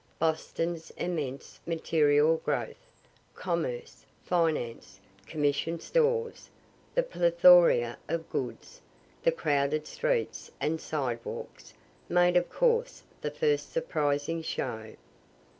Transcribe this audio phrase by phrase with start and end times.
[0.17, 2.87] Boston's immense material growth
[3.35, 6.49] commerce, finance, commission stores,
[6.95, 8.81] the plethora of goods,
[9.21, 11.75] the crowded streets and sidewalks
[12.09, 14.95] made of course the first surprising show.